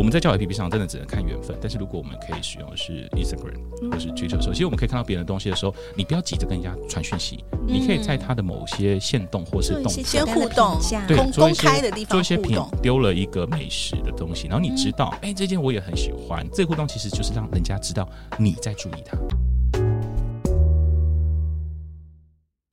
[0.00, 18.08] 我们在交友 APP 上真的只能看缘分，但是如果我们可以使用的是 Instagram 或是 Twitter 的时候，其实我们可以看到别人的东西的时候，你不要急着跟人家传讯息，嗯、你可以在他的某些线动或是动态先互动，对，公公开的地方做一些品，丢了一个美食的东西，然后你知道，哎、嗯，这件我也很喜欢，这个互动其实就是让人家知道
[18.38, 19.18] 你在注意他。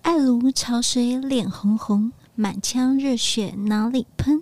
[0.03, 4.41] 爱如潮水，脸红红，满腔热血哪里喷？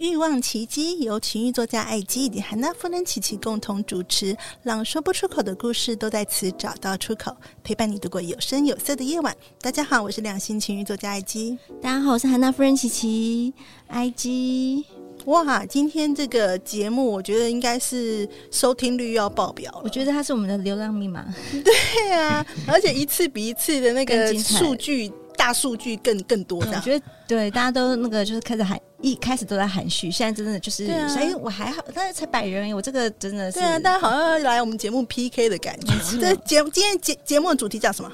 [0.00, 9.36] 欲望奇迹由情欲作家艾姬以及韩娜夫人琪琪共同主持，让说不出口的故事都在此找到出口，陪伴你度过有声有色的夜晚。
[9.60, 11.58] 大家好，我是两性情欲作家艾姬。
[11.82, 13.52] 大家好，我是韩娜夫人琪琪。
[13.88, 14.86] 艾姬，
[15.26, 21.26] 哇，今天这个节目我觉得应该是收听率要爆表，我觉得它是我们的流量密码。
[21.62, 25.12] 对啊，而且一次比一次的那个数据。
[25.40, 35.94] 大数据更更多的，我觉得对，大家都那个就是开始喊，一开始都在含蓄，现在真的就是，哎、啊，我还好，但是才百人，我这个真的是，对啊，大家好像要来我们节目 PK 的感觉。
[36.20, 38.12] 这节今天节节目的主题叫什么？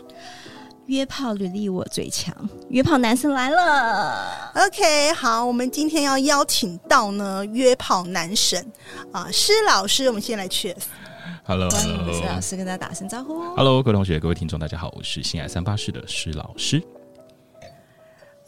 [0.86, 2.32] 约炮履历我最强，
[2.68, 4.52] 约炮男神来了。
[4.54, 8.64] OK，好，我们今天要邀请到呢约炮男神
[9.10, 10.84] 啊，施老师，我们先来 Cheers。
[11.44, 13.40] Hello，Hello，施老师跟大家打声招呼。
[13.56, 16.80] Hello，各位同学，各位听众，大家好，我是性爱三八室的施老师。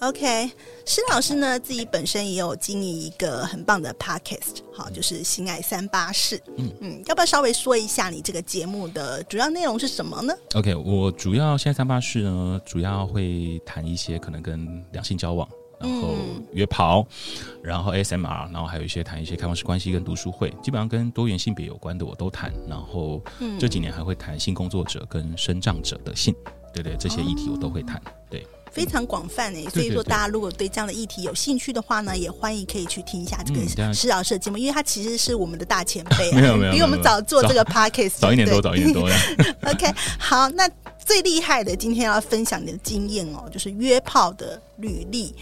[0.01, 0.49] OK，
[0.87, 6.41] 施老师呢自己本身也有经营一个很棒的 Podcast，好，就是心爱三八室。
[6.57, 15.49] 嗯嗯，要不要稍微说一下你这个节目的主要内容是什么呢？OK，我主要性爱三八室呢，主要会谈一些可能跟两性交往，
[15.81, 16.15] 然后
[16.53, 22.53] 约炮，嗯、然后 ASMR，然后还有一些谈一些开放式关系跟读书会，基本上跟多元性别有关的我都谈。
[22.69, 23.21] 然后
[23.59, 26.33] 这几年还会谈性工作者跟生长者的性，
[26.73, 27.97] 对对，这些议题我都会谈。
[27.97, 28.47] 哦、对。
[28.73, 39.09] 非常广泛诶，所以说大家如果对这样的议题有兴趣的话呢，也欢迎可以去听一下这个施老师的节目，因为他其实是我们的大前辈，没 有没有，比 我们早做这个 podcast，早一年多，早一年多。
[39.09, 39.17] 呀。
[39.67, 40.69] OK，好，那
[41.05, 45.35] 最厉害的今天要分享你的经验哦，就是约炮的履历，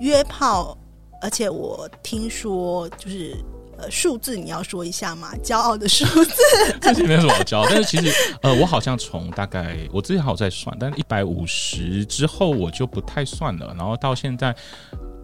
[0.00, 0.76] 约炮，
[1.20, 3.36] 而且我听说就是。
[3.84, 5.32] 呃，数字你要说一下吗？
[5.42, 6.34] 骄傲的数字，
[6.80, 14.54] 这里没有什么好骄傲，但是其实，呃，我好像从大概我之前还有在算，但是一百五十之后我就不太算了，然后到现在，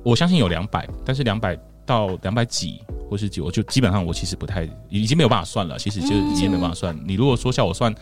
[0.03, 6.95] 我相信有两百，但是两百到两百几或是几，我就基本上我其实不太已经没有办法算了，其实就已经没有办法算。
[6.95, 7.95] 嗯、你如果说叫我算，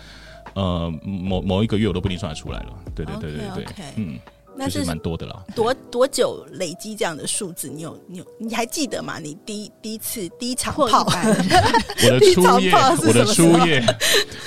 [0.54, 2.74] 呃，某某一个月我都不一定算得出来了。
[2.94, 3.82] 对对对对对，okay, okay.
[3.96, 4.18] 嗯。
[4.58, 5.44] 那是蛮多的了。
[5.54, 7.68] 多多久累积这样的数字？
[7.68, 9.18] 你有你有你还记得吗？
[9.20, 11.06] 你第一第一次第一场炮，
[12.04, 12.72] 我的初夜，
[13.06, 13.96] 我的初夜，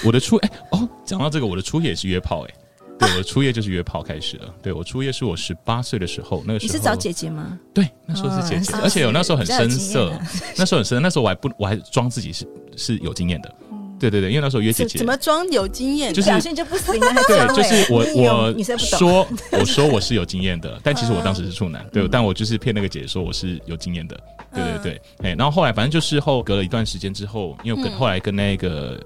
[0.05, 2.53] 我的初哎哦，讲到这个，我的初夜也是约炮哎，
[2.99, 4.53] 对，我的初夜就是约炮开始了。
[4.61, 7.57] 对，我初夜是我十八岁的时候，那个时候你是找姐姐吗？
[7.73, 10.11] 对，那时候是姐姐，而且我那时候很生涩，
[10.57, 12.45] 那时候很生，那时候我还不我还装自己是
[12.75, 13.55] 是有经验的。
[14.01, 16.99] 对对对，因为那时候约姐姐，怎么装有经验，就是表现就不行。
[16.99, 24.19] 对，就是我 我说我说我是有经验的，但其实我当时是处男，对，但我就是骗那个姐姐说我是有经验的，
[24.53, 28.99] 对对对，哎，然后后来反正就事后隔了一段时间之后，因为跟后来跟那个。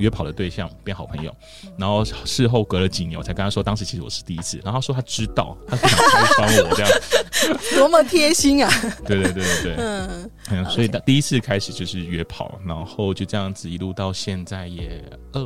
[0.00, 1.30] 约跑的对象变好朋友，
[1.76, 6.90] 然后事后隔了几年，我才跟他说，当时其实我是第一次，然后他说他知道，他不想拆穿我这样，
[7.76, 8.72] 多么贴心啊！
[9.06, 10.19] 对对对对对，嗯，
[10.50, 15.02] 嗯，所以第一次开始就是约跑，然后就这样子一路到现在也
[15.32, 15.40] 二，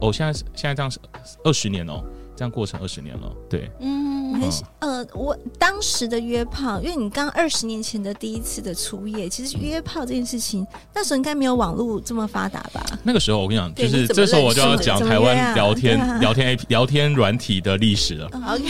[0.00, 0.98] 哦，现在现在这样是
[1.44, 2.04] 二十年哦。
[2.36, 4.50] 这样过程二十年了，对，嗯，很
[4.80, 12.84] 呃，我当时的约炮，因为你刚二十年前的第一次的初夜，其实约炮这件事情，那时候应该没有网络这么发达吧？
[13.02, 18.26] 那个时候我跟你讲，就是这时候我就要讲台湾聊天聊天 A P 聊天软体的历史了。
[18.26, 18.64] OK，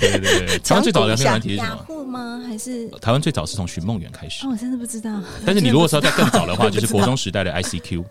[0.00, 2.04] 对对对，台湾最早聊天软体是什么？
[2.04, 2.42] 吗？
[2.46, 4.46] 还是台湾最早是从寻梦园开始？
[4.46, 5.20] 我真的不知道。
[5.46, 8.04] 但是你如果说在更早的话，就是国中时代的 I C Q。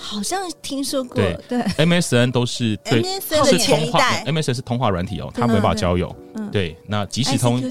[0.00, 3.02] 好像听说过，对对，MSN 都是对，
[3.44, 6.14] 是通话，MSN 是通话软体哦，它没办法交友。
[6.50, 7.62] 对，那即时通，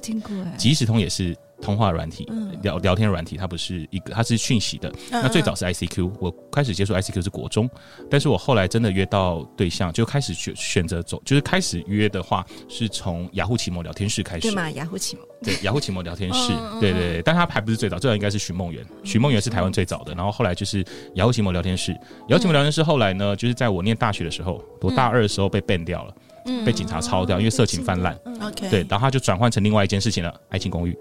[0.58, 2.28] 即时通也是通话软体、
[2.62, 4.92] 聊聊天软体，它不是一个，它是讯息的。
[5.12, 7.70] 那最早是 ICQ，我开始接触 ICQ 是国中，
[8.10, 14.42] 但是我后来真的约到对象，就开始选选择走，就是开始约的话，是从雅虎奇摩聊天室开始。
[14.42, 14.70] 对嘛？
[14.72, 15.26] 雅虎奇摩。
[15.42, 16.52] 对，雅虎奇摩聊天室，
[16.82, 20.84] 对对对，但它还不是最早，最早应该是徐梦园，寻梦园是台湾最早的，然后后来就是
[21.16, 21.94] 雅虎奇摩聊天室，
[22.28, 26.14] 雅虎奇摩聊天室后来呢，就是在我念大学的时候，我大二的时候被 ban 掉了，
[26.66, 28.18] 被警察抄掉，因为色情泛滥。
[28.42, 30.98] OK，对，然后他就转换成另外一件事情了，爱情公寓。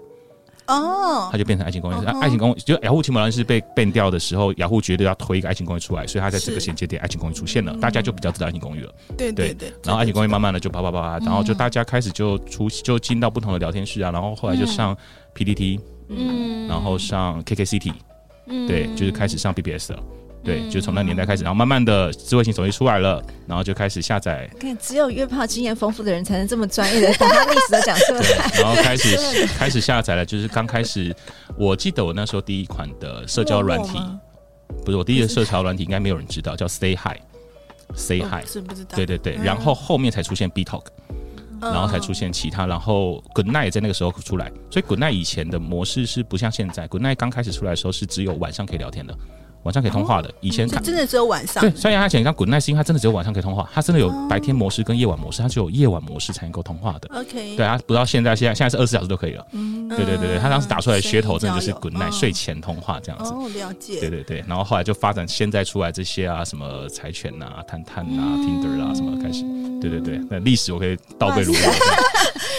[0.69, 2.05] 哦，它就变成爱情公寓。
[2.21, 8.93] 爱情公寓就雅虎奇摩是被 ban 掉的时候，雅虎绝对要推一个爱情公寓出来，所以他在这个衔接点，爱情公寓出现了，大家就比较知道爱情公寓了。
[9.17, 9.73] 对对对。
[9.83, 14.95] 然后爱情公寓慢慢的就啪啪啪啪，然后就大家开始就出就进到不同的聊天室啊，然后后来就上
[15.33, 15.79] PPT，
[16.09, 17.93] 嗯，然后上 KKCity，
[18.45, 20.03] 嗯，对，就是开始上 BBS 了。
[20.41, 24.49] 对，就从那年代开始，然后慢慢的智慧型手机出来了，然后就开始下载。
[24.59, 28.21] 看，只有约炮经验丰富的人才能这么专业的把他历史都讲出来。
[28.61, 31.13] 然后开始 开始下载了，就是刚开始，
[31.57, 33.99] 我记得我那时候第一款的社交软体，
[34.85, 38.95] 不是我第一个社交软体，应该没有人知道，叫 Stay Hi，Say Hi，知不知道？
[38.95, 40.85] 对对对，然后后面才出现 BeeTalk，
[41.61, 49.13] 然后才出现其他，然后 Goodnight 也在那个时候出来，所以 Goodnight 以前的模式是不像现在，Goodnight 刚开始出来的时候是只有晚上可以聊天的。
[49.63, 51.61] 晚上可以通话的，以前真的只有晚上。
[51.61, 57.09] 对，所以他以前刚 Goodnight 是因为它真的只有晚上可以通话，它真的有白天模式跟夜晚模式，它只有夜晚模式才能够通话的。
[57.13, 59.45] OK，对啊，不到现在，现在现在是二十四小时都可以了。
[59.51, 63.31] 嗯，对对对对，他当时打出来的噱头真的就是 Goodnight 睡前通话这样子。
[63.33, 63.99] 哦，了解。
[63.99, 69.43] 对对对，然后后来就发展现在出来这些啊，什么柴犬呐、探探呐、Tinder 啊什么开始。
[69.81, 71.61] 对对对，那历史我可以倒背如流。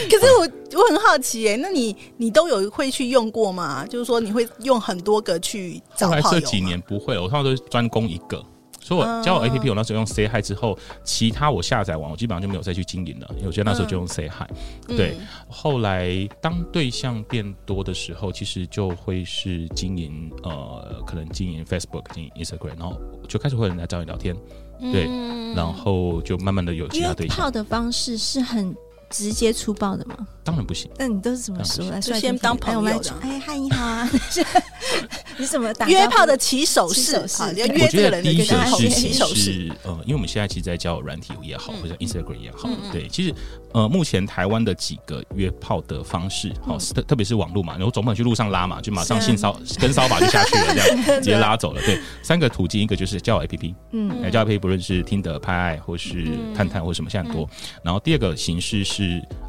[0.09, 3.85] 可是我我很好奇哎，那你你都有会去用过吗？
[3.87, 6.29] 就是说你会用很多个去找炮友吗？
[6.29, 7.61] 后来这几年不会了，我通常都是。
[7.71, 8.45] 专攻一个，
[8.81, 13.29] 所以我交友 APP，我那时候用 Say Hi 之后，其他我下载完，我基本上就没有再去经营了。
[13.37, 14.51] 因为我觉得那时候就用 Say Hi，
[14.89, 15.15] 嗯、对。
[15.49, 24.35] 后来当对象变多的时候，其实就会是经营呃，可能经营 Facebook、经营 Instagram，然后就开始会有人来找你聊天，
[24.81, 27.53] 对，嗯、然后就慢慢的有其他对象。
[27.53, 28.75] 的方式是很
[29.11, 30.17] 直接粗暴的吗？
[30.43, 30.91] 当然不行。
[30.97, 31.85] 那你都是怎么说？
[31.91, 33.15] 来，先当朋友的。
[33.21, 34.09] 哎，嗨，你好啊。
[35.37, 37.17] 你怎么打约炮的起手式？
[37.37, 43.35] 好，要约这个人，第一个事情是呃，因为我们现在其实，在交友软体也好，或者 Instagram 也好，对，其实
[43.73, 51.81] 呃，目前台湾的几个约炮的方式，好，特特别是网络嘛，然后总不能去路上拉嘛，就马上性骚跟骚法就下去了，这样 直接拉走了。
[51.83, 57.49] 对，三个途径，一个就是交友 APP，嗯，交友 APP 不论是听的拍爱，或是探探，或什么，现在很多。
[57.83, 59.00] 然后第二个形式是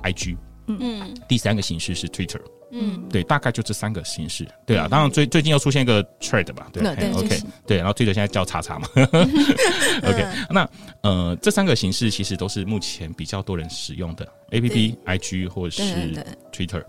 [0.04, 0.38] IG，
[0.68, 2.42] 嗯，第三个形式是 Twitter。
[2.74, 4.48] 嗯，对，大概就这三个形式。
[4.66, 6.82] 对啊，当然最最近又出现一个 Thread 吧，对
[7.12, 7.38] ，OK，
[7.68, 10.70] 对，然后 Twitter 现在叫叉叉嘛， OK，那
[11.04, 16.14] 呃，这三个形式其实都是目前比较多人使用的 APP、IG 或者是
[16.54, 16.82] Twitter，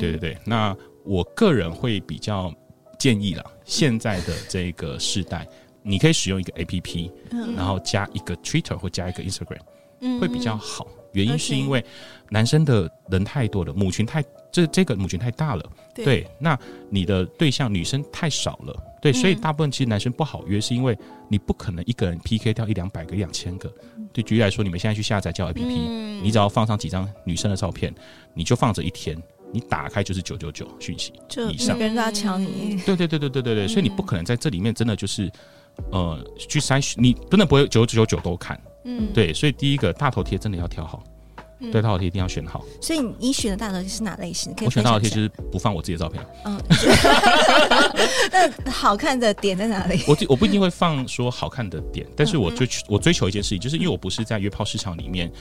[0.00, 0.38] 对对对。
[0.42, 0.74] 那
[1.04, 2.50] 我个人会比较
[2.98, 5.46] 建议啦，现在的这个时代，
[5.82, 7.10] 你可以使用一个 APP，
[7.54, 9.60] 然后加一个 Twitter 或加一个 Instagram，
[10.00, 10.18] 嗯。
[10.18, 10.86] 会比较好。
[11.16, 11.84] 原因是因为
[12.30, 14.22] 男生的人太多了，母群太。
[14.52, 15.62] 这这个母群太大了，
[15.94, 16.58] 对，对，那
[16.88, 20.96] 你的对象女生太少了，对，嗯、所以大部分其实男生不好约，是因为
[21.28, 23.70] 你不可能一个人 PK 掉一两百个、一两千个。
[24.14, 27.94] 对，举例来说，你们现在去下载交友 APP，嗯、你只要放上几张女生的照片，
[28.32, 29.14] 你就放着一天，
[29.52, 31.12] 你打开就是九九九讯息
[31.52, 32.80] 以上，跟人家抢你。
[32.86, 35.30] 对对对对对对对，所以你不可能在这里面真的就是
[35.92, 41.02] 呃去筛选，你真的不会九九九都看，嗯，对，所以第一个大头贴真的要挑好。
[41.58, 42.62] 对，大头贴一定要选好。
[42.82, 44.54] 所以你选的大头贴是哪类型？
[44.64, 46.22] 我选大头贴就是不放我自己的照片。
[46.44, 46.60] 嗯
[48.30, 50.02] 那好看的点在哪里？
[50.06, 55.32] 我我不一定会放说好看的点，但是我追求我追求一件事情，就是因为我不是在约炮市场里面。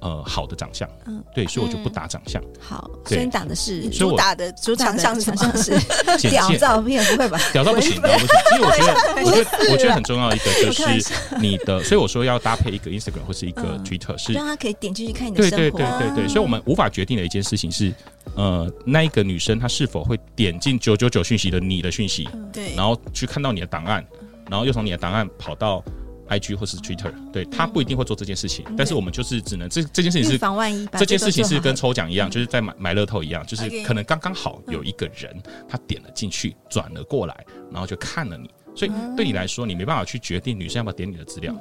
[0.00, 2.42] 呃，好的长相，嗯，对，所以我就不打长相。
[2.60, 5.78] 好，所以你打的是主打的主长相，长相是
[6.28, 7.40] 屌照片，不会吧？
[7.52, 8.28] 屌照不行，屌不行。
[8.50, 15.56] 其实我觉得，我觉得，我觉得很重要一个就是 你的，所以我说要搭配一个 Instagram 或是一个 Twitter，是让他可以点进去看你的生活。
[15.56, 17.90] 对对对对对，所以我们无法决定的一件事情是，
[18.34, 24.04] 呃，那一个女生她是否会点进九九九讯息的你的讯息，对，然后去看到你的档案，
[24.50, 25.82] 然后又从你的档案跑到。
[26.28, 35.34] IG 或是 Twitter，对，他不一定会做这件事情，但是我们就是只能这这件事情是防万一，这件事情是跟抽奖一样，就是在买买乐透一样，就是可能刚刚好有一个人
[35.68, 41.54] 他点了进去，转了过来，然后就看了你，所以对你来说，你没办法去决定女生要不要点你的资料，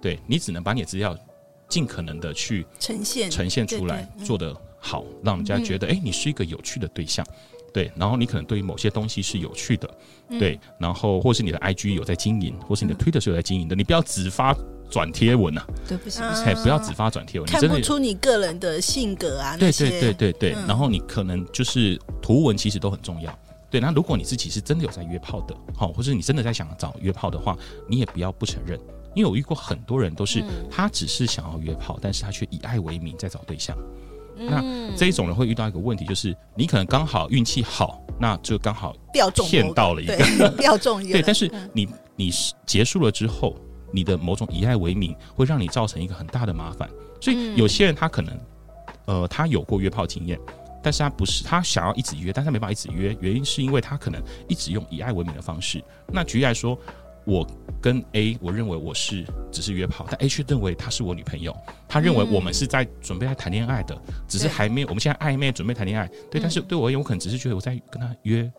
[0.00, 1.16] 对，你只能把你的资料
[1.68, 7.26] 尽可能的去呈现呈现出来，做得好，让人家觉得哎，你是一个有趣的对象。
[7.76, 9.90] 对，然后你可能对于某些东西是有趣的，
[10.30, 14.56] 对，然后或是你的 IG 有在经营，或是你的 Twitter 是有在经营的，你不要只发
[14.90, 27.54] 转贴文啊，对，不行，哎，不要只发转贴文，看不出你个人的性格啊，对对对对对，然后你可能就是图文其实都很重要，对，那如果你自己是真的有在约炮的，好，或者你真的在想找约炮的话，
[27.86, 28.80] 你也不要不承认，
[29.14, 33.76] 因为我遇过很多人都是他只是想要约炮，但是他却以爱为名在找对象。
[34.36, 34.62] 那
[34.96, 38.94] 这一种人会遇到一个问题，就是你可能刚好运气好，那就刚好
[39.48, 41.12] 骗到了一个钓 中一个。
[41.12, 42.30] 对，但是你你
[42.66, 43.56] 结束了之后，
[43.92, 46.88] 你的某种以爱为名会让你造成一个很大的麻烦。
[47.20, 48.38] 所以有些人他可能
[49.06, 50.38] 呃他有过约炮经验，
[50.82, 55.82] 但是他不是他想要一直约，但是他没办法一直约，原因是因为他可能一直用以爱为名的方式。
[56.12, 56.78] 那举例来说。
[57.26, 57.46] 我
[57.82, 61.54] 跟 A，我认为我是只是约炮，但 A 却认为她是我女朋友。
[61.88, 64.86] 他认为我们是在准备在谈恋爱的，嗯、只是还没有。
[64.88, 66.06] 我们现在暧昧，准备谈恋爱。
[66.30, 68.50] 对，嗯、但是对我而言，我可能只是觉得我在跟他约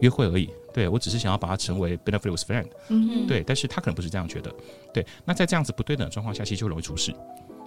[0.00, 0.50] 约会而已。
[0.74, 2.66] 对，我只是想要把他成为 benefit with friend。
[2.88, 4.52] 嗯，对，但是他可能不是这样觉得。
[4.92, 7.14] 对，那在这样子不对等的状况下，其实就容易出事。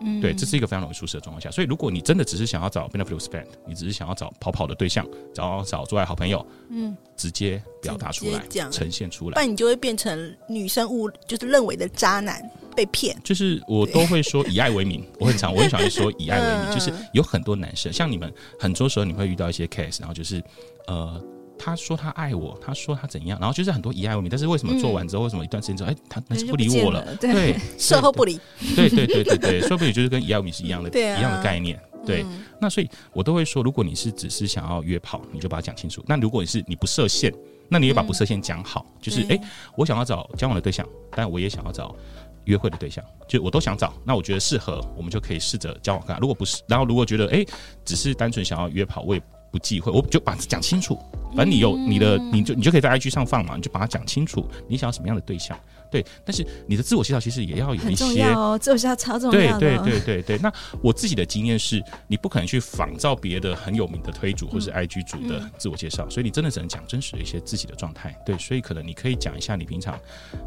[0.01, 1.50] 嗯，对，这是一个非常容易出事的状况下。
[1.51, 8.41] 所以，如果你真的只是想要找 benefit friend，你只是想要找跑跑的对象，找找做爱好朋友，嗯，直接表达出来，
[8.72, 12.41] 呈现出来，不然你就会变成女生误就是认为的渣男
[12.75, 13.15] 被骗。
[13.24, 20.44] 就是我都会说以爱为名，我很常 我很喜欢说以爱为名，就是有很多男生像你们，很多时候你会遇到一些 case，然后就是
[20.88, 21.22] 呃。
[21.60, 27.16] 他说他爱我，他说他怎样，然后就是很多以爱为名，但是为什么做完之后，为什么一段时间之后，哎，他那是不理我了？
[27.18, 28.39] 对，售后不理。
[28.75, 31.78] 对对对对对，售后不理就是跟以爱为名是一样的，一样的概念。
[32.06, 32.25] 对，
[32.62, 36.01] 那所以我都会说，如果你是只是想要约炮，你就把它讲清楚。
[36.08, 37.32] 那如果你是你不设限，
[37.68, 39.38] 那你也把不设限讲好，就是哎，
[39.75, 41.94] 我想要找交往的对象，但我也想要找
[42.46, 43.94] 约会的对象，就我都想找。
[44.06, 46.18] 那我觉得适合，我们就可以试着交往看。
[46.22, 47.46] 如果不是，然后如果觉得哎，
[47.84, 49.22] 只是单纯想要约炮，我也。
[49.51, 50.98] 不忌讳，我就把它讲清楚。
[51.36, 54.44] 反正你有你的，你就你就可以在 IG 上放嘛，你就把它讲清楚。
[54.68, 55.58] 你想要什么样的对象？
[55.91, 59.32] 对，但是你的自我介绍其实也要有一些哦，自我介绍超重要。
[59.32, 60.38] 对对对对对。
[60.39, 60.51] 那
[60.82, 68.15] 我自己的经验是，你不可能去仿照别的很有名的推主或是 IG 主的自我介绍，所以你真的只能讲真实的一些自己的状态。
[68.25, 70.00] 对，所以可能你可以讲一下你平常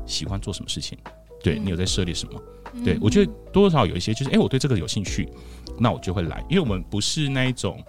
[0.05, 0.99] 喜欢做什么事情，
[1.43, 2.43] 对你有在涉猎什么？
[2.85, 5.29] 对我觉得多多少少有一些就是，哎，我对这个有兴趣，
[5.79, 7.81] 那我就会来，因为我们不是那一种。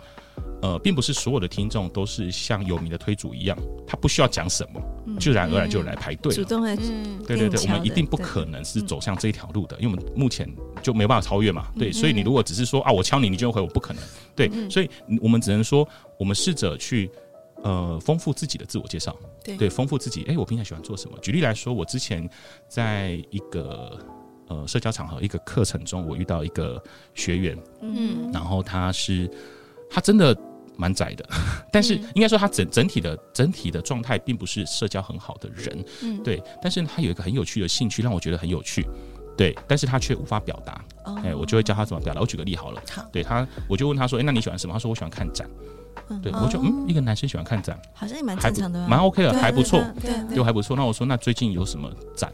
[0.63, 4.82] 呃，并不是所有的听众都是像有名的推主一样，他不需要讲什么，
[5.20, 6.34] 自然而然就来排队。
[6.34, 10.50] 主动嗯，对对对，我们一定不可能是走向这一条路的，因为我们目前
[10.82, 11.67] 就没办法超越嘛。
[11.77, 14.01] 对，所以你如果只是说啊，我敲你，你就回，我不可能。
[14.38, 14.89] 对，所以
[15.22, 15.86] 我们只能说，
[16.17, 17.12] 我们试着去
[17.62, 20.24] 呃丰富自己的自我介绍，对，丰富自己。
[20.29, 21.17] 哎，我平常喜欢做什么？
[21.20, 22.25] 举例来说，我之前
[22.70, 24.00] 在一个
[24.48, 26.82] 呃社交场合一个课程中，我遇到一个
[27.15, 29.29] 学员，嗯，然后他是
[29.89, 30.34] 他真的。
[30.77, 31.27] 蛮窄的，
[31.72, 36.42] 但是应该说他整整体的整体的状态并不是社交很好的人，嗯，对。
[36.62, 38.86] 但是他有一个很有趣的兴趣，让我觉得很有趣，
[39.38, 39.56] 对。
[39.68, 40.84] 但是他却无法表达，
[41.24, 42.22] 哎、哦，我就会教他怎么表达。
[42.22, 44.74] 我举个例好了，好，对他，我就问他说，哎、欸，那你喜欢什么？
[44.74, 45.50] 他说我喜欢看展，
[46.10, 50.75] 嗯、对，我就嗯，一个男生喜欢看展，好像也蛮正常的，蛮 OK 的，还不错，对，就还不错。
[50.75, 52.32] 那我说，那最近有什么展？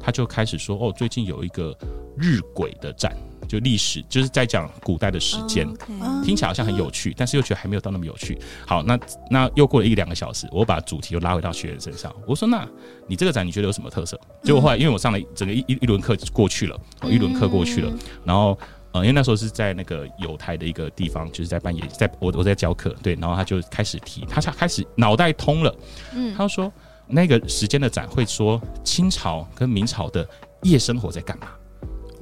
[0.00, 1.76] 他就开始说，哦，最近有一个
[2.16, 3.16] 日晷的展。
[3.48, 6.24] 就历史就是在讲古代的时间，oh.
[6.24, 8.38] 听起来好像很有趣，但是又觉得还没有到那么有趣。
[8.66, 8.98] 好，那
[9.30, 12.14] 那又过了一两个小时，我把主题又拉回到学员身上。
[12.26, 12.68] 我说：“那
[13.06, 17.90] 你这个展你觉得有什么特色？”结果后来，因为我上了整个一一一轮课过去了，一轮课过去了，
[18.22, 18.56] 然后
[18.92, 25.74] 呃，因为那时候是在那个有台的一个地方，就是在半夜，在我我在教课，对，然后他就开始提，他开始脑袋通了，
[26.14, 26.70] 嗯，他说
[27.06, 30.28] 那个时间的展会说清朝跟明朝的
[30.62, 31.48] 夜生活在干嘛？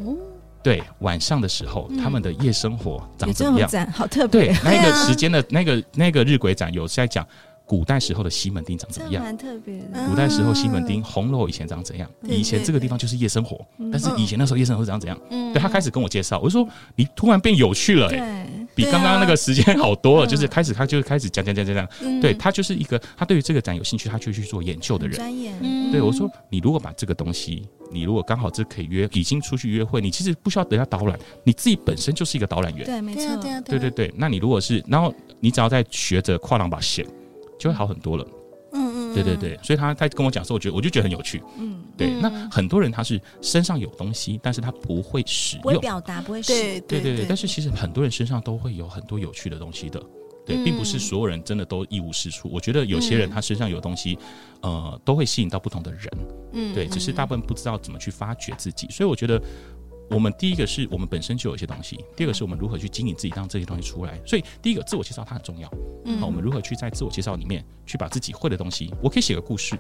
[0.01, 0.17] 哦。
[0.67, 3.93] 对，晚上的时候，他们的夜生活长怎么样？
[3.93, 4.49] 好特别。
[4.49, 7.25] 对，那个时间的那个那个日晷展有在讲
[7.65, 9.23] 古代时候的西门町长怎么样？
[9.23, 10.09] 蛮特别的。
[10.09, 12.11] 古代时候西门町红楼以前长怎样？
[12.25, 15.17] 以前这个地方就是夜生活，但是以前那时候夜生活长怎样？
[15.31, 20.27] 对，他开始跟我介绍，我就说你突然变有趣了，哎，比刚刚那个时间好多了。
[20.27, 25.17] 就是开始他就开始讲讲讲讲讲，对，他就是一个他对于这个展有兴趣，他就去做研究的人。
[25.17, 25.51] 专业。
[25.91, 27.67] 对，我说你如果把这个东西。
[27.93, 32.85] 你如果刚好这可以约，已经出去约会，你其实不需要等下导览，你自己本身就是一个导览员。
[32.85, 34.15] 对，没错，对对对对。
[34.17, 37.07] 那你如果是，然后你只要在学着跨栏把线，
[37.61, 38.27] 就会好很多了。
[39.23, 39.59] 对对对。
[39.63, 41.43] 所以他他跟我讲说，我觉得我就觉得很有趣。
[41.59, 42.11] 嗯，对。
[42.21, 46.53] 那很多人他是身上有东西，但是他不会使用，不会表达，不会使。
[46.53, 47.27] 对对对对。
[47.27, 50.03] 但是其实很多人身上都会有很多有趣的东西的。
[50.45, 52.49] 对，并不是所有人真的都一无是处。
[52.53, 54.17] 我觉得有些人他身上有东西，
[54.61, 56.03] 呃，都会吸引到不同的人。
[56.53, 58.87] 嗯，对，只是大部分不知道怎么去发掘自己。
[58.89, 59.43] 所以我觉得，
[60.09, 64.21] 我们第一个是我们本身就有一些东西，第二个是我们如何去经营自己，让这些东西出来。
[64.25, 65.69] 所以第一个自我介绍它很重要。
[66.05, 69.77] 嗯，好，我们如何去在自我介绍里面去把自己会的东西，我可以写个故事，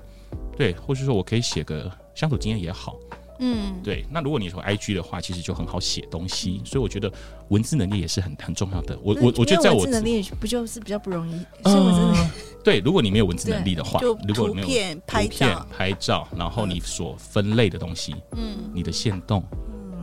[0.56, 2.96] 对，或是说我可以写个相处经验也好。
[3.38, 4.02] 嗯，对。
[4.10, 7.12] 那如果你说 IG 的话，其实就很好写东西，所以我觉得
[7.50, 8.98] 文字能力也是很很重要的。
[9.02, 11.38] 我我我觉得在我文字能力不就是比较不容易？
[11.64, 12.30] 嗯，
[12.64, 12.78] 对。
[12.80, 19.44] 如果你没有文字能力的话，如果没有图片、拍照、拍照，然后你所分类的东西，嗯，你的线动。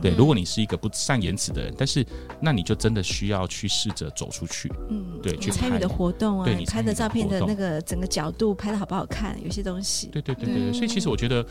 [0.04, 2.04] 对，如果你是一个不善言辞的人，但是
[2.38, 11.46] 那你就真的需要去试着走出去，嗯，对，去参与的活动啊，对你拍的照片的那个整个角度拍的好不好看，有些东西，对对对对，所以其实我觉得，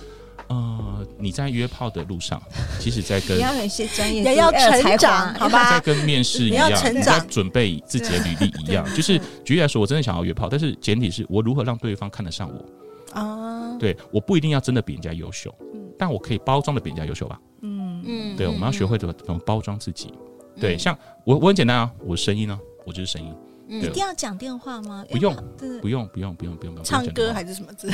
[0.49, 2.39] 呃，你在约炮的路上，
[2.79, 5.71] 其实在跟 你要有一些专业，也要成长，好吧？
[5.73, 13.19] 在跟面试一样，你在准备自己的履历一样，就是举例来说，我真的想要约炮，但是前提是我如何让对方看得上我。
[13.19, 13.75] 啊？
[13.79, 15.51] 对，我不一定要真的比人家优秀，
[15.97, 17.39] 但我可以包装的比人家优秀吧？
[17.61, 17.82] 嗯。
[18.05, 20.13] 嗯，对，我们要学会怎么怎么包装自己。
[20.59, 23.33] 对，像我我很简单啊，我声音呢，我就是声音。
[23.69, 25.03] 一定要讲电话吗？
[25.09, 25.33] 不用，
[25.81, 26.83] 不用，不用，不用，不用。
[26.83, 27.89] 唱歌还是什么字？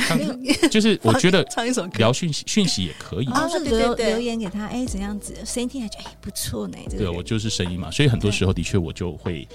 [0.68, 3.26] 就是 我觉得唱一首歌，聊讯息讯息也可以。
[3.26, 5.34] 然后留留言给他，哎，怎样子？
[5.46, 6.76] 声音听起来就哎不错呢。
[6.90, 9.48] 对，我就是声音嘛，所以很多时候的确我就会。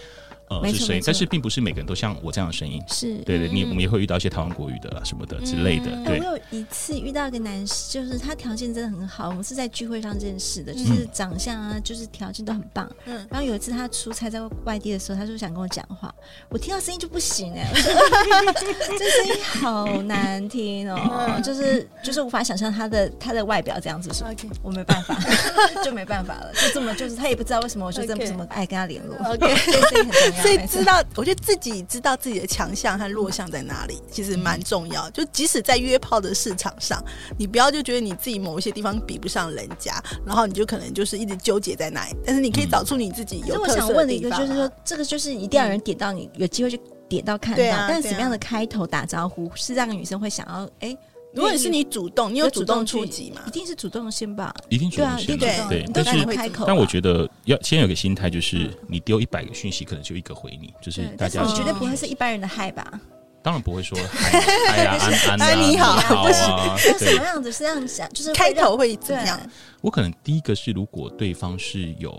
[0.48, 2.82] 呃，是声音，但是并不是每个人都像我这样的声音。
[2.88, 5.86] 是，对对，你我们也会遇到一些台湾国语的啦，什么的之类的。
[6.06, 12.88] 对，我有一次遇到一个男士，就是他条件真的很好，我们是在聚会上认识的，就是长相啊，就是条件都很棒。
[13.06, 16.14] 嗯，然后有一次他出差在外地的时候，他就想跟我讲话，
[16.50, 24.28] 我听到声音就不行哎， 这声音好难听哦，就是就是无法想象他的他的外表这样子，说
[24.62, 25.18] 我没办法，
[25.84, 29.16] 就没办法了，就这么就是他也不知道为什么，我就这么这么爱跟他联络。
[29.26, 30.35] OK，这声音很重要。
[30.42, 35.10] 所以知道，我觉得自己知道自己的强项和弱项在哪里，其实蛮重要。
[35.12, 37.04] 就即使在约炮的市场上，
[37.38, 42.16] 你不要就觉得你自己某一些地方比不上人家，然后你就可能就是一直纠结在那里。
[42.26, 43.88] 但是你可以找出你自己有特色的地方。
[43.88, 47.88] 我想问的一个就是说，这个就是一定要有人点到你，有机会去点到看到。
[47.88, 50.98] 但是什么样的开头打招呼是让女生会想要哎？
[51.36, 53.42] 如果是你主动，你有主动出击嘛？
[53.48, 55.38] 一定是主动先吧，一定主动先。
[55.38, 56.64] 对，但是开口。
[56.66, 61.44] 但我觉得要先有个心态，就是你丢一百个讯息，可能就一个回你，就是大家。
[61.44, 63.00] 你绝对不会是一般人的嗨吧？
[63.44, 64.40] 当然不会说嗨
[64.84, 64.98] 呀，
[65.30, 66.98] 安安你好，不行。
[66.98, 68.10] 什么样子是这样想？
[68.10, 69.40] 就是开头会怎样？
[69.82, 72.18] 我可能第一个是，如果对方是有，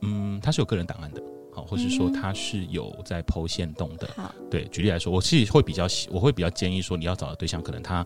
[0.00, 1.22] 嗯，他是有个人档案的。
[1.54, 4.34] 好，或是说他是有在 PO 限动的，好。
[4.50, 8.04] 对，举例来说，我其实会比较，我会比较建议说，你要找的对象，可能他，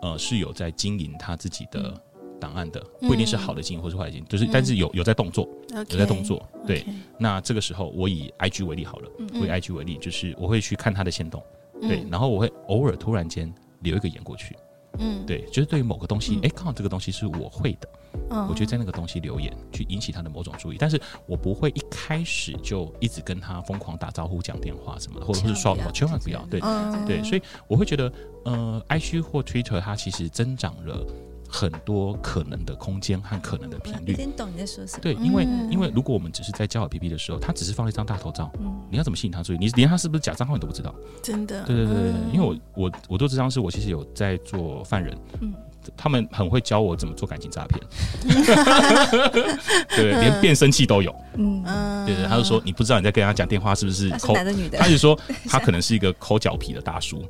[0.00, 1.92] 呃，是有在经营他自己的
[2.40, 6.84] 档案的，嗯、不一定是好的经营或是坏的经营，就是，但是有有在动作，嗯、有在动作对。
[7.18, 11.42] 那这个时候，我以 IG 为例好了，嗯、我以 IG 为例，就是我会去看他的线动，
[11.82, 14.56] 嗯、对，然后我会偶尔突然间留一个言过去。
[14.98, 17.88] 嗯，对，就是对于某个东西，哎，刚好这个东西是我会的，
[18.30, 20.76] 嗯我就在那个东西留言，去引起他的某种注意。
[20.78, 26.44] 但是我不会一开始就一直跟他疯狂打招呼、讲电话什么的，或者是刷的，千万不要。
[26.46, 26.60] 对，
[27.06, 28.12] 对，所以我会觉得，
[28.44, 31.06] 呃，IG 或 Twitter 它其实增长了。
[31.56, 34.98] 很多可能的空间和可能的频率，听懂你在说什么。
[35.00, 38.52] 对，因为因为如果我们只是在交友 APP 的时候，他只是放了一张大头照，
[38.90, 39.56] 你要怎么吸引他注意？
[39.58, 40.94] 你连他是不是假账号你都不知道。
[41.22, 41.64] 真的。
[41.64, 45.16] 对对对对，因为我我我做这张是我其实有在做犯人。
[45.40, 45.54] 嗯。
[45.96, 47.80] 他们很会教我怎么做感情诈骗，
[49.90, 51.14] 对，连变声器都有。
[51.36, 51.62] 嗯，
[52.06, 54.78] 对对，他就说你不知道你在跟他讲电话是不是抠男的女的？
[54.78, 55.18] 他就说
[55.48, 57.22] 他可能是一个抠脚皮的大叔。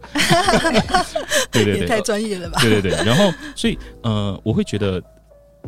[1.50, 2.60] 对 对对，太专业了吧？
[2.60, 5.02] 对对对，然后所以呃，我会觉得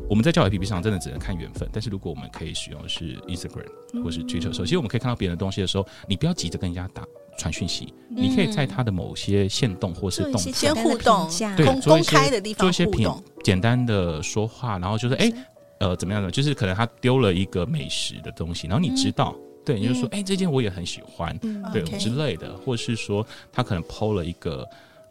[0.09, 7.03] 我们在交友 APP 上真的只能看缘分，但是如果我们可以使用的是 Instagram 或是 Twitter 的时候，其实我们可以看到别人的东西的时候，你不要急着跟人家打。
[7.39, 13.11] 传讯息，你可以在他的某些线动或是动态先互动，对，公开的地方做一些平
[13.43, 15.33] 简单的说话，然后就是哎，
[15.81, 16.31] 呃，怎么样的？
[16.31, 21.35] 就是可能他丢了一个美食的东西，然后你知道，对，你就说哎，这件我也很喜欢，
[21.73, 24.69] 对之类的，或是说他可能 PO 了一个。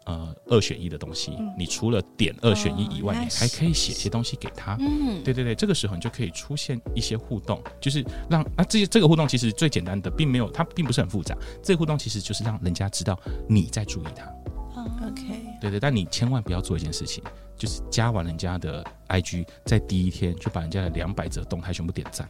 [0.08, 4.74] 呃，二选一的东西，你除了点二选一以外，你还可以写些东西给他。
[4.80, 11.36] 嗯，对对对，这个时候你就可以出现一些互动，就是让啊，这些这个互动其实最简单的，并没有它并不是很复杂。
[11.62, 14.24] 这个互动其实就是让人家知道你在注意他。
[15.06, 15.22] OK，
[15.60, 17.22] 对对，但你千万不要做一件事情，
[17.54, 22.26] 就是加完人家的 IG，在第一天就把人家的两百则动态全部点赞。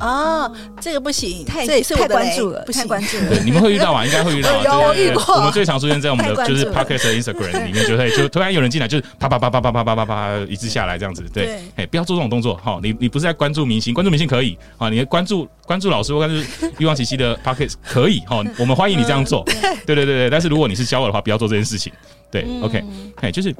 [0.00, 3.28] 哦，这个不行，太这也是太关注了，太关注了。
[3.28, 4.04] 对，你们会遇到吗？
[4.04, 4.50] 应该会遇到。
[4.64, 5.36] 有遇过。
[5.36, 11.22] 我们最常出现在我们的就是 Pocket 的 Instagram 里面，就会就突然有人进来，就是啪啪啪啪啪啪啪啪啪一直下来这样子。
[11.32, 12.80] 对，哎，不要做这种动作哈。
[12.82, 18.42] 你你不是在关注明星，关注明星可以啊，你关注关注老师或关注欲望琦琦的 Pocket 可以哈。
[18.58, 19.44] 我们欢迎你这样做。
[19.86, 21.92] 对对对对，但是如果你是教我的话，不要做这件事情。
[22.30, 22.82] 对，OK，
[23.16, 23.54] 哎，就是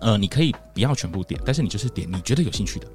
[0.00, 2.86] 呃，你可以不要全部点，但是你就是点你觉得有兴趣的。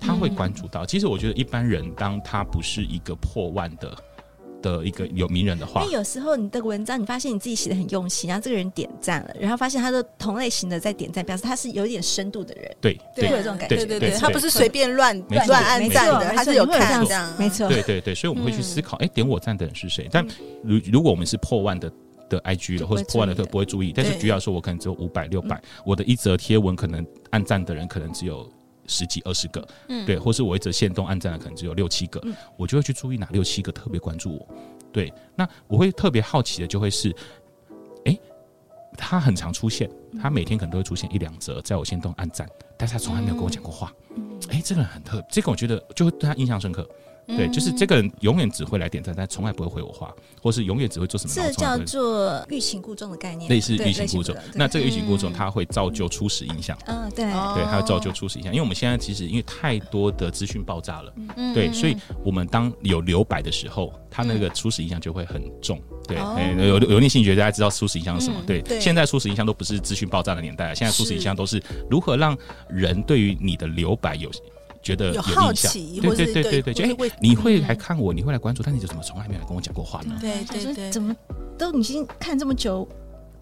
[0.00, 0.86] 他会关注到。
[0.86, 3.94] 其实我觉得一般人，当他不是一个破万的。
[4.62, 12.76] 的一个有名人的话，因为有时候你的文章，你发现你自己写的很用心，然后这个人点赞了，然后发现他的同类型的在点赞，表示他是有一点深度的人。
[12.78, 13.76] 对，对，会有这种感觉。
[13.76, 17.32] 对对对，他不是随便乱乱按赞的，他是有看这样。
[17.38, 20.06] 没错，对对对，所以我们会去思考，哎，点我赞的人是谁？
[20.12, 20.22] 但
[20.62, 21.90] 如如果我们是破万的
[22.28, 23.94] 的 IG 了，或者破万的都不会注意。
[23.96, 28.46] 但是举例来说，我可能只有五百六百，我的一则贴文可能按赞的人可能只有
[28.90, 29.66] 十几二十个，
[30.04, 32.20] 对，或是我一则限动按赞的可能只有六七个，
[32.56, 34.48] 我就会去注意哪六七个特别关注我。
[34.92, 37.14] 对，那我会特别好奇的就会是，
[38.04, 38.18] 哎，
[38.96, 39.88] 他很常出现，
[40.20, 43.92] 他每天可能都会出现一两则，在我限动按赞，但是他从来没有跟我讲过话。
[44.48, 46.88] 哎，这个人很特，这个我觉得就会对他印象深刻。
[47.36, 50.12] 对，就是这个人永远只会来点赞，但从来不会回我话，
[50.42, 51.32] 或是永远只会做什么。
[51.34, 54.34] 这叫做欲擒故纵的概念，类似欲擒故纵。
[54.54, 56.76] 那这个欲擒故纵，它会造就初始印象。
[56.86, 58.52] 嗯，对，对，它会造就初始印象。
[58.52, 61.12] 因为我们现在其实因为太多的资讯爆炸了，
[61.54, 65.80] 对，所以我们当有留白的时候，它那个初始印象就会很重。
[66.06, 66.18] 对，
[66.66, 68.40] 有有念心理学家知道初始印象是什么？
[68.46, 72.36] 对，现在初始印象都不是资讯爆炸的年代了，现在初始印象都是如何让
[72.68, 74.30] 人对于你的留白有。
[74.82, 80.16] 觉得有好奇，对对对对对，就哎，你会来看我，你会来关注，但你就怎么从来没有跟我讲过话呢？
[80.20, 81.14] 对对对，怎么
[81.58, 82.88] 都已经看这么久，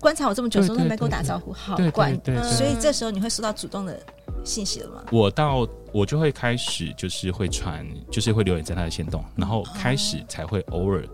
[0.01, 2.13] 观察我这么久，都没跟我打招呼，好怪。
[2.43, 3.99] 所以这时候你会收到主动的
[4.45, 5.05] 信息了吗？
[5.13, 11.05] 我到我就会开始就是会传，就是会留言在他的线动，然后开始才会偶尔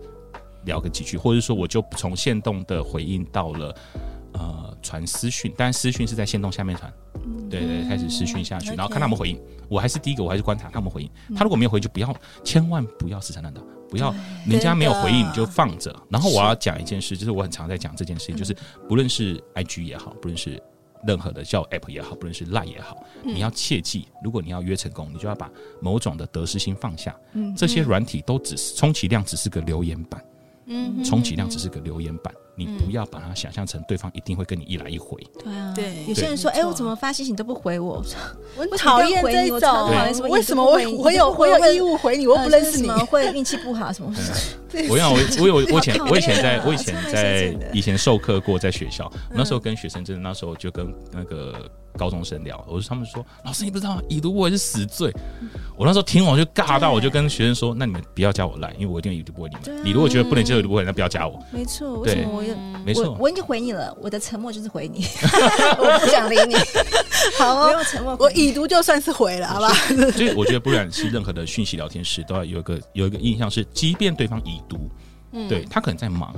[0.65, 3.75] 聊个几句，或者说我就从线动的回应到了。
[4.85, 6.93] 呃，传私讯，但私讯是在线动下面传，
[7.49, 9.41] 对对，开始私讯下去，然后看他们回应。
[9.67, 11.09] 我还是第一个，我还是观察他们回应。
[11.35, 14.13] 他如果没有回应，就不要，千万不要死缠烂打，不要
[14.47, 15.93] 人家没有回应你就放着。
[16.09, 18.55] 然后我要讲一件事，就是我很常在讲这件事情，就是
[18.87, 20.61] 不论是 IG 也好，不论是
[21.07, 25.49] 任何的叫 App 也好，不论是 Line 也好，你要切记，如果你要约成功，你就要把
[25.81, 27.15] 某种的得失心放下。
[27.57, 30.23] 这些软体都只是充其量只是个留言板。
[30.67, 35.21] 嗯，充其量只是个留言板，你不要把它想象成对方一定会跟你一来一回。
[35.43, 36.03] 对啊，对。
[36.07, 38.03] 有些人说，哎，我怎么发信息你都不回我？
[38.57, 40.29] 我讨厌这种。
[40.29, 42.25] 为什么我我有我有义务回你？
[42.27, 44.13] 我不认识你，会运气不好什么？
[44.89, 51.69] 我想我我有 我以前我以前在我以前在以前授课过，在学校那时候跟学生真的那时候就跟那个。
[51.97, 54.01] 高中生聊，我说他们说，老师你不知道吗？
[54.09, 55.09] 已读不回是死罪。
[55.77, 59.85] 我那时候听完我就尬到，我就跟学生说，那你们不要加我来，因为我一定已读不回你们。
[59.85, 61.37] 你如果觉得不能接受已读不会，那不要加我。
[61.51, 65.03] 没错，为什么我也没错，我已经回你了，我的沉默就是回你，
[65.77, 66.55] 我不想理你。
[67.37, 69.73] 好，不用沉默，我已读就算是回了，好吧？
[70.13, 74.89] 所以我觉得，不管是任何的讯息聊天室，都要有一个有一个印象是，即便对方已读，
[75.33, 76.33] 嗯对他可能在忙。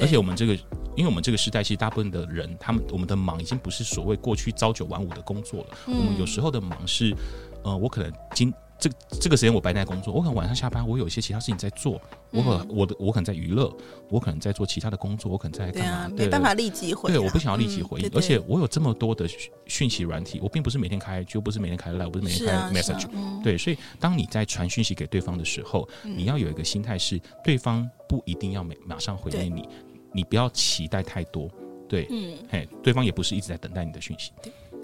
[0.00, 0.54] 而且我们这个，
[0.96, 5.66] 因为我们这个时代，其实大部分的人，他们我们的忙已经不是所谓过去朝九晚五的工作了。
[5.86, 7.14] 嗯、我们有时候的忙是，
[7.62, 8.90] 呃，我可能今这
[9.20, 12.00] 这个时间我白天在工作，我可能晚上下班，我有一些其他事情在做。
[12.32, 13.72] 我可能我的我可能在娱乐，
[14.08, 16.08] 我可能在做其他的工作，我可能在干嘛？
[16.08, 17.12] 对啊，没办法立即回。
[17.12, 18.10] 对，我不想要立即回应。
[18.12, 19.24] 而且我有这么多的
[19.66, 23.06] 讯息软体，我并不是每天开，就不是每天开 Line，我不是每天开 Message。
[23.44, 29.68] 对，所以当你在传讯息给对方的时候，你要有一个心态是，对方不一定要每马上回应你。
[30.12, 31.48] 你不要期待太多，
[31.88, 34.32] 对，嗯，嘿，对方也不是一直在等待你的讯息。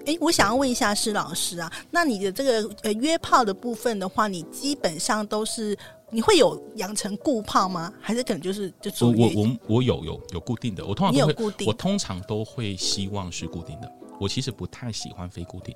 [0.09, 5.77] 哎，我想要问一下施老师啊，那你的这个呃约炮的部分的话，你基本上都是
[6.09, 7.93] 你会有养成固炮吗？
[8.01, 15.75] 还是可能就是就是我我我有有有固定的，我通常有固定，我通常都会希望是固定的，我其实不太喜欢非固定。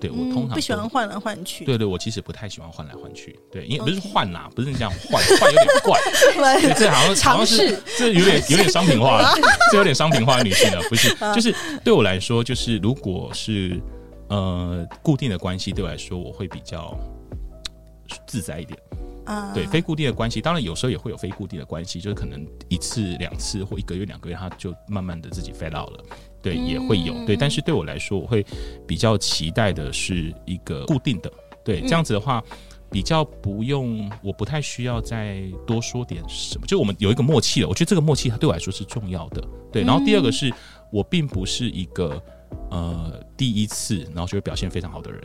[0.00, 1.64] 对，我通常不喜欢换来换去。
[1.64, 3.38] 对对，我其实不太喜欢换来换去。
[3.52, 6.00] 对，因为不是换呐，不是这样换，换有点怪。
[6.78, 9.32] 这好像 好像是这有点有点商品化了，
[9.70, 11.14] 这有点商品化的女性了，不是？
[11.34, 13.78] 就是对我来说，就是如果是
[14.28, 16.96] 呃固定的关系，对我来说我会比较
[18.26, 18.78] 自在一点。
[19.30, 26.04] 啊，对，非固定的关系，当然有时候也会有非固定的关系，就是可能一次两次或一个月两个月，他就慢慢的自己 fade out 了。
[26.42, 28.44] 对，也会有对，但是对我来说，我会
[28.88, 31.32] 比较期待的是一个固定的，
[31.64, 32.42] 对，这样子的话，
[32.90, 37.68] 比较不用，我不太需要再多说点什么，就我们有一个默契了。
[37.68, 39.40] 我觉得这个默契它对我来说是重要的，
[39.70, 39.84] 对。
[39.84, 40.52] 然后第二个是
[40.90, 42.20] 我并不是一个
[42.70, 45.22] 呃第一次，然后就会表现非常好的人。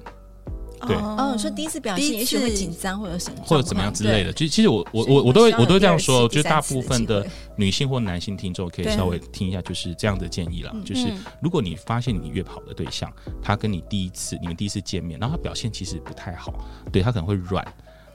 [0.88, 4.34] 对，哦，你说第一次表现，也许会紧张，或者什么，或者怎么样之类的。
[4.34, 10.76] 其实，其实我我我我都会我都会这样说，就是大部分的女性或男性听众可以稍微听一下，就是这样的建议啦。
[10.84, 11.08] 就是
[11.42, 13.12] 如果你发现你约跑的对象，
[13.42, 16.54] 他跟你第一次，你们第一次见面，然后他表现其实不太好，
[16.92, 17.66] 对，他可能会软，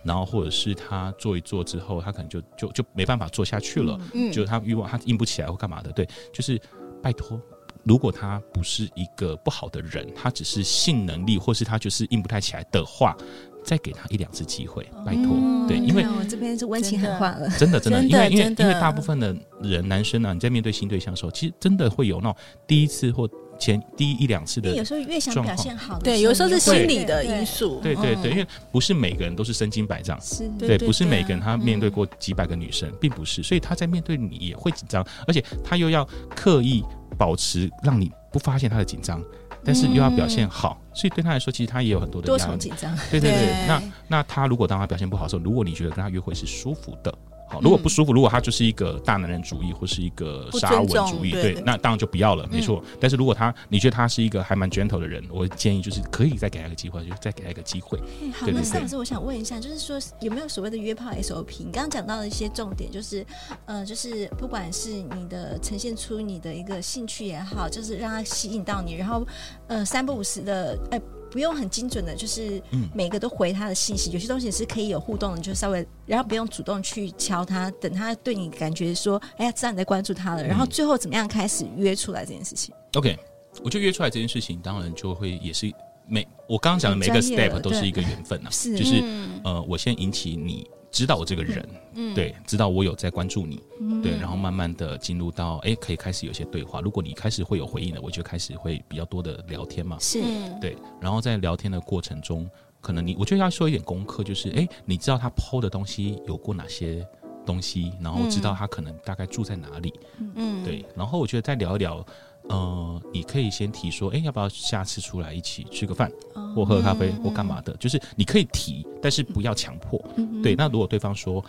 [0.04, 6.60] 然后或者是他做一做之后，他可能就就就没办法做下去了，嗯，就是他欲望他硬不起来或干嘛的，对，就是
[7.02, 7.40] 拜托。
[7.84, 13.16] 如果他不是一个不好的人，他只是性能力，或是他就是硬不太起来的话，
[13.64, 15.34] 再给他一两次机会，拜托。
[15.36, 30.18] 嗯、对，因为我这边是温情喊话了，真的真的，因为因为因为大部分的人男生啊，你在面对新对象的时候，其实真的会有那种第一次或前第一一两次的，有时候越想表现好，对，有时候是心理的因素，对对对，嗯因为不是每个人都是身经百战，
[30.58, 36.82] 对不是每个人他面对过几百个女生，并不是，所以他在面对你也会紧张，而且他又要刻意
[37.18, 39.22] 保持让你不发现他的紧张，
[39.64, 42.26] 但是又要表现好，所以对他来说，其实他也有很多的
[42.58, 43.66] 紧张，对对对，对。
[43.66, 47.14] 那那他如果当他表现不好的时候，如果你觉得跟他约会是舒服的。
[47.50, 52.82] 好，如果不舒服，如果他就是一个大男人主义或是一个沙文主义，对对，那当然就不要了，没错。
[53.00, 57.98] 但是如果他你觉得他是一个还蛮 gentle 的人，我建议就是可以再给他一个机会，就再给他一个机会。
[58.22, 61.58] 嗯好，那施老师，我想问一下，就是说有没有所谓的约炮 SOP？
[61.58, 63.26] 你刚刚讲到的一些重点，就是
[63.66, 69.26] 呃，就是不管是你的呈现出你的一个兴趣也好，就是让他吸引到你，然后
[69.66, 72.60] 呃三不五时的，哎、不用很精准的，就是
[72.94, 74.10] 每个都回他的信息。
[74.10, 82.74] 有些东西是可以有互动的，就稍微，然后不用主动去敲他，等他对你感觉说，哎呀，知道你在关注他了，然后最后怎么样开始约出来这件事情。
[82.94, 83.16] OK，
[83.62, 85.72] 我觉得约出来这件事情，当然就会也是
[86.06, 91.66] 每我刚刚讲的每个 step 都是一个缘分啊，是就是嗯呃，我先引起你知道我这个人，
[92.14, 93.62] 对，知道我有在关注你，
[94.03, 96.81] 对，然后慢慢的进入到哎，可以开始有些对话。
[96.81, 100.59] 如果你开始会有回应了，我就开始会比较多的聊天嘛，是，嗯。
[100.61, 102.48] 对，然后在聊天的过程中，
[102.81, 107.07] 可能你我觉得要说一点功课，就是哎，你知道他 PO 的东西有过哪些
[107.46, 109.92] 东西，然后知道他可能大概住在哪里，
[110.35, 112.05] 嗯，对，然后我觉得再聊一聊，
[112.50, 116.10] 呃，你可以先提说，哎，要不要下次出来一起吃个饭，
[116.54, 120.02] 或喝咖啡，或干嘛的，就是你可以提，但是不要强迫。
[120.42, 121.42] 对，那如果对方说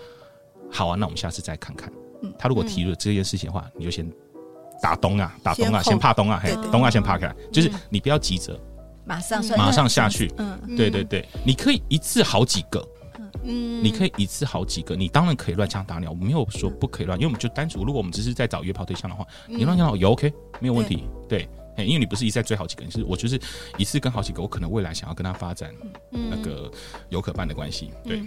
[0.70, 1.92] 好啊，那我们下次再看看。
[2.38, 4.08] 他如果提了这件事情的话，你就先
[4.82, 8.58] 打东啊，打东啊，先先怕东啊，嘿，东啊先怕开来，就是你不要急着。
[9.04, 10.32] 马上马上下去。
[10.38, 12.88] 嗯，对对对，你可以一次好几个。
[13.44, 23.40] 嗯，你可以一次好几个，你当然可以乱枪打鸟，我没有说不可以乱，因为我们就单纯，如果我们只是在找约炮对象的话，你乱枪打鸟也 OK，没有问题，对，嘿因为你不是一再追好几个，你是我就是
[23.78, 25.74] 一次跟好几个，我可能未来想要跟他发展
[26.12, 26.72] 那个
[27.10, 28.22] 有可办的关系，对。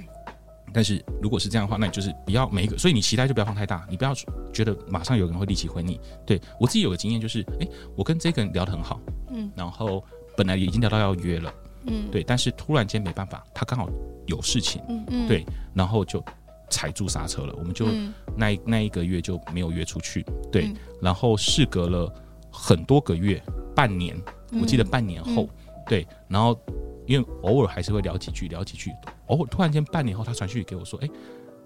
[0.72, 4.12] 但是如果是这样的话，那你就是不要每一个，所以你期待就不要放太大，你不要
[4.52, 6.00] 觉得马上有人会立即回你。
[6.26, 8.98] 对我自己有个经验就是，哎，我跟这个人聊得很好，
[9.30, 10.02] 嗯，然后
[10.36, 11.54] 本来已经聊到要约了。
[11.86, 13.88] 嗯，对，但是突然间没办法，他刚好
[14.26, 15.44] 有事情，嗯嗯，对，
[15.74, 16.22] 然后就
[16.70, 17.86] 踩住刹车了，我们就
[18.36, 22.12] 那一那一个月就没有约出去，对，然后事隔了
[22.50, 23.42] 很多个月，
[23.74, 24.16] 半年，
[24.60, 25.48] 我记得半年后，
[25.86, 26.58] 对，然后
[27.06, 28.90] 因为偶尔还是会聊几句，聊几句，
[29.26, 31.08] 偶尔突然间半年后，他传讯息给我说，哎，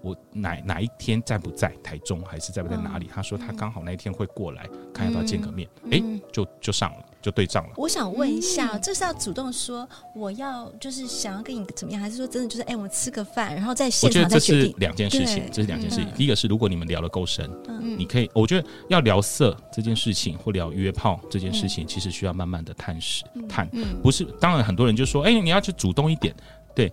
[0.01, 3.07] 我哪哪一天在不在台中，还是在不在哪里？
[3.07, 6.01] 他说他刚好那一天会过来，看要不要见个面，哎，
[6.31, 7.05] 就就上了。
[7.21, 7.69] 就对账了。
[7.75, 14.59] 我想问一下，这是要主动说我要就是想要跟你怎么样，还是说真的就是哎，我们吃个饭，然后在现场再决定？
[14.61, 16.07] 我觉得这是两件事情，这是两件事情。
[16.15, 23.69] 第一个是如果你们聊得够深，嗯你可以，我觉得要聊色这件事情或聊约炮这件事情，其实需要慢慢的探视探，
[24.01, 24.23] 不是。
[24.39, 26.33] 当然很多人就说，哎，你要去主动一点，
[26.73, 26.91] 对。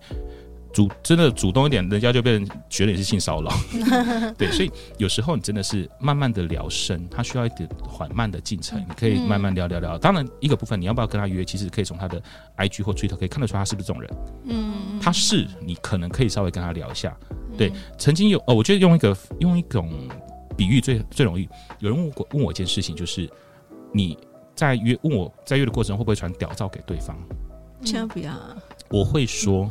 [0.77, 3.51] 主真的主动一点，人家就被人觉得你是性骚扰，
[4.37, 9.97] 对，所以有时候你真的是慢慢的聊深，他需要一点缓慢的进程，你可以慢慢聊聊聊。
[9.97, 12.21] 当然一个部分你要不要跟他约，其实可以从他的
[12.57, 17.17] IG 或 Twitter 可以看得出他是不是这种人，嗯，他是，你可能可以稍微跟他聊一下。
[17.57, 19.91] 对，曾经有哦，我觉得用一个用一种
[20.55, 23.27] 比喻最最容易，有人问过问我一件事情，就是
[23.91, 24.15] 你
[24.53, 27.17] 在约问我在约的过程中会不会传屌照给对方？
[27.83, 28.31] 千万不要，
[28.91, 29.67] 我会说。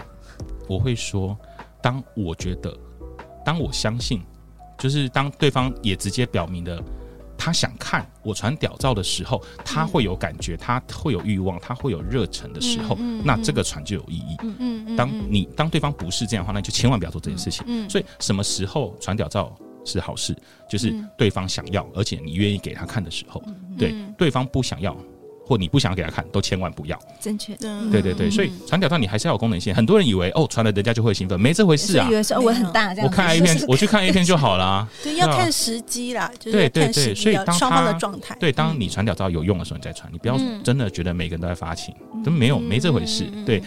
[0.66, 1.36] 我会说，
[1.82, 2.76] 当我觉得，
[3.44, 4.20] 当我相信，
[4.78, 6.82] 就是当对方也直接表明了
[7.38, 14.36] 他想看我传屌照的时候，他会有感觉，他会有欲望，他会有热忱的时候，那这个传就有意义。
[14.42, 17.64] 嗯嗯，当你当对方不是这样的话，那就千万不要做这件事情。
[17.68, 20.34] 嗯，所以什么时候传屌照是好事？
[20.68, 23.42] 就是对方想要，而且你愿意给他看的时候。
[23.78, 24.96] 对，对方不想要。
[25.46, 26.98] 或你不想给他看，都千万不要。
[27.20, 27.54] 正确。
[27.56, 29.72] 对对对，所以传屌照你还是要有功能性。
[29.72, 32.08] 很多人以为哦，传了人家就会兴奋，没这回事啊。
[32.10, 33.08] 以为说我很大这样。
[33.08, 34.88] 我看 A 片，我去看 A 片就好了。
[35.04, 36.28] 对，要看时机啦。
[36.40, 38.36] 对对对，所以当双方的状态。
[38.40, 40.12] 对，当你传屌照有用的时候，你再传。
[40.12, 43.24] 你不要真的觉得每个人都在发情，都没有没这回事。
[43.44, 43.62] 对，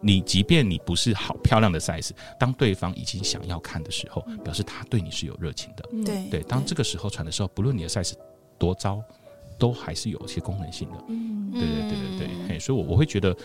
[0.00, 5.84] 你即便你不是好漂亮的 size，当对方已经想要看的时候，表示他对你是有热情的。
[6.04, 8.12] 对对，当这个时候传的时候，不论你的 size
[8.58, 9.02] 多糟。
[9.58, 13.36] 都还是有一些功能性的，嗯，对对对对对，嘿，所以，我我会觉得，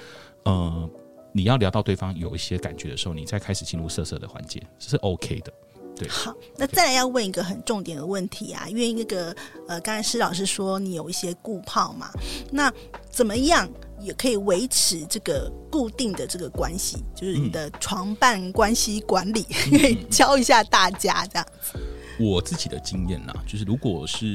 [0.44, 0.90] 呃，
[1.32, 5.54] 你要聊到对方有一些感觉的时候，你再开始进入色色的环节，这是 OK 的，
[5.96, 6.08] 对。
[6.08, 9.36] 好，那再来要问一个很重点的问题啊，因为那个
[9.68, 12.10] 呃，刚才施老师说你有一些固泡嘛，
[12.52, 12.74] 那
[13.10, 13.70] 怎么样
[14.02, 21.78] 也可以维持这个固定的这个关系，就是你的床伴关系管理，可以教一下大家这样子。
[22.20, 24.26] 我自己的经验呢，就是如果是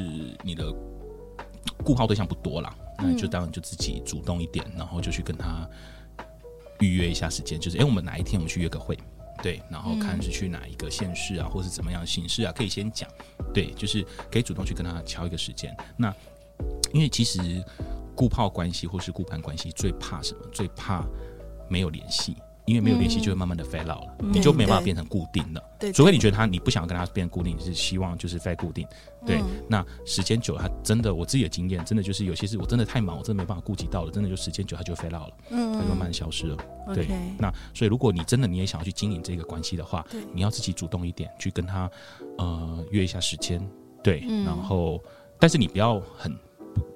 [0.43, 0.73] 你的
[1.85, 5.69] 固炮对象不多啦，那就当然就自己主动一点，然后就去跟他
[6.81, 8.99] 预约一下时间，就是哎，我们哪一天我们去约个会，
[9.43, 13.09] 对，然后看是去哪一个县市啊，或是怎么样的形式啊，可以先讲，
[13.53, 15.75] 对，就是可以主动去跟他敲一个时间。
[15.97, 16.15] 那
[16.93, 17.65] 因为其实
[18.15, 20.41] 顾炮关系或是顾盼关系最怕什么？
[20.53, 21.05] 最怕
[21.69, 22.37] 没有联系。
[22.67, 25.63] 因为没有联系，就会慢慢的 fail out 了，嗯、你就没办法变成固定了。
[25.79, 28.87] 对，除非你觉得他，你不想要跟他变固定，你是希望就是 fade 固定。
[29.27, 36.57] 对，嗯、那时间久了，他真的，我自己的经验，真的就是有些事我真的太忙，我真的没办法顾及到了，真的就时间久，他就 fail out 了，嗯，他就慢慢消失了。
[36.89, 37.07] 嗯、对
[37.39, 41.91] 那所以如果你真的你也想要去经营这个关系的话，对你要自己主动一点，去跟他
[42.39, 43.61] 呃约一下时间，
[44.03, 45.03] 对，嗯、然后
[45.39, 46.35] 但是你不要很。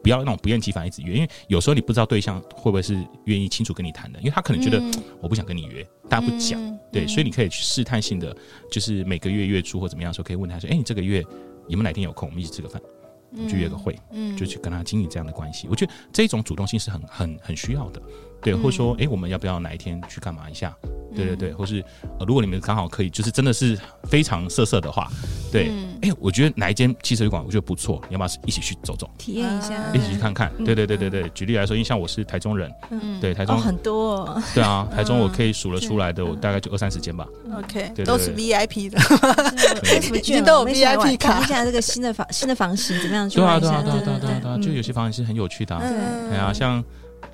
[0.02, 4.82] 不要那种不厌其烦一直约，因为有时候你不知道对象会不会是愿意清楚跟你谈的，因为他可能觉得
[5.20, 6.60] 我不想跟你约，大家不讲，
[6.92, 8.34] 对，所以你可以去试探性的，
[8.70, 11.20] 就是每个月月初或怎么样的时候，可以问他说：“哎，你这个月
[11.68, 12.80] 有没有哪天有空，我们一起吃个饭，
[13.48, 18.00] 去约个会，嗯，就去跟他经营这样的关系。”我觉得这种主动性是很很很需要的，
[18.42, 20.76] 对，或者说，哎，我们要不要哪一天去干嘛一下？
[21.14, 21.84] 对对对，或是
[22.18, 25.08] 呃，如果你们刚好可以，就是真的是非常色色的话，
[25.50, 25.70] 对，
[26.02, 30.52] 哎，我觉得哪一间汽车旅馆我觉得不错，你要不要一起去走走，体验一下，一起去看看？
[30.64, 37.26] 对对对对对，举例来说，因为像我是台中人，嗯，对，台中很多，对啊， 台中我可以数得出来的，我大概就二三十间吧。
[37.56, 38.98] OK，都是 VIP 的，
[40.16, 41.34] 已经都有 VIP 卡。
[41.38, 43.28] 看一下这个新的房新的房型怎么样？
[43.28, 45.78] 对啊对啊对啊对啊对啊，就有些房型是很有趣的，
[46.30, 46.82] 对啊，像。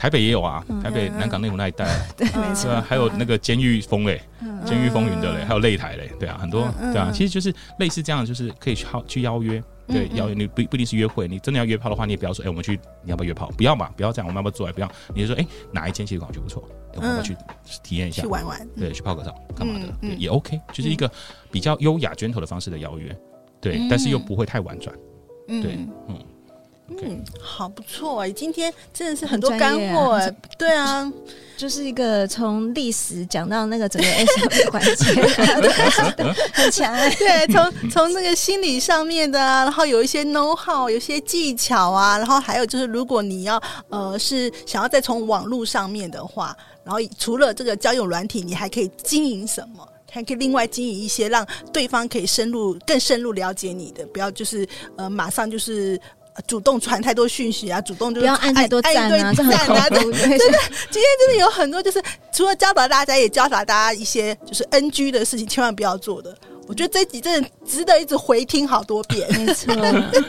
[0.05, 4.21] 台北也有啊，台北南港内湖那一带， 对，没错，还有那个监狱风嘞，
[4.67, 13.51] 监狱风云的嘞，还有擂台嘞，对啊，很多，对啊，其实就是类似这样，就是可以去去邀约，对，邀约你不不一定是约会，你真的要约炮的话，你也不要说，哎，我们去，你要不要约炮？
[13.57, 14.71] 不要嘛，不要这样，我们要不要做？
[14.75, 16.63] 不要，你就说，哎，哪一间其实感觉不错，
[16.97, 17.35] 我们要去
[17.83, 21.11] 体验一下，去玩玩，对，去泡个澡干嘛的，也 OK，就是一个
[21.51, 23.17] 比较优雅、gentle 的方式的邀约，
[23.59, 24.95] 对，但是又不会太婉转，
[25.47, 26.19] 对，嗯。
[26.89, 31.11] 嗯，好不错哎，今天真的是很多干货哎，对啊，
[31.57, 35.23] 就是一个从历史讲到那个整个 SM 的 环节，
[36.53, 49.89] 很强哎， 对，从从那个心理上面的啊，然后有一些 know how，有些技巧啊，然后还有就是，如果你要呃是想要再从网络上面的话，然后除了这个交友软体，你还可以经营什么？
[50.11, 54.69] 还可以另外经营一些，让对方可以深入更深入了解你的，不要就是
[54.99, 55.99] 呃马上就是。
[56.47, 60.13] 主动传太多讯息啊，主动就不要按太多赞啊，这很恐怖。
[60.19, 60.59] 真的，
[60.91, 66.37] 今天真的有很多，就是除了教导大家，也教导大家一些就是 NG 的事情，千万不要做的。
[66.67, 69.27] 我觉得这集真的值得一直回听好多遍。
[69.33, 70.23] 没错， 对，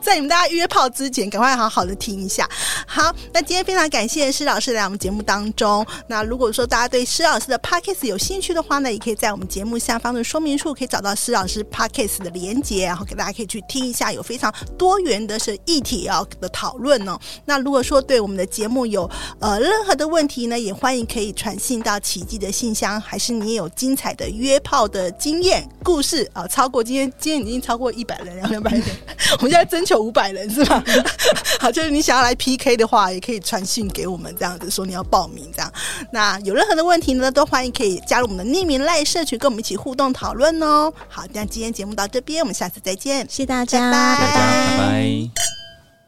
[0.00, 2.48] 在你们大家约炮之前，赶快好好的听一下。
[2.86, 5.84] 好，那今天非常感谢施老师来我们节目当中。
[6.06, 17.18] 那如果说大家对施老师的 Podcast 有兴趣的话呢，也可以在我们节目下方的说明处可以找到施老师 Podcast 的连接，然后给大家可以去听一下，有非常多元的是议题要的讨论哦。
[17.46, 25.53] 那如果说对我们的节目有呃任何的问题呢，也欢迎可以传信到奇迹的信箱，还是你也有精彩的约炮的经验。
[25.82, 28.82] 故事啊，超过今天，今天已经超过一百人，两百人，
[29.38, 30.82] 我们现在征求五百人是吧？
[31.60, 35.72] 好，就是你想要来 PK 的话，也可以传讯给我们，这样子说你要报名这样。
[36.12, 40.92] 那有任何的问题呢，都欢迎可以加入我们的匿名赖社群，跟我们一起互动讨论哦。
[41.08, 44.36] 好，那今天节目到这边，我们下次再见，谢谢大家，拜拜，
[44.76, 45.30] 拜拜，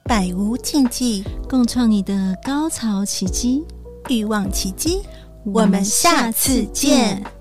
[0.04, 3.64] 百无禁忌，共创你的高潮奇迹，
[4.08, 5.02] 欲望奇迹，
[5.44, 7.35] 我们下次见。